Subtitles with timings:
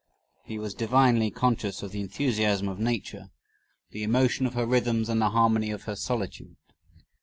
[0.45, 3.29] He was divinely conscious of the enthusiasm of Nature,
[3.91, 6.57] the emotion of her rhythms and the harmony of her solitude.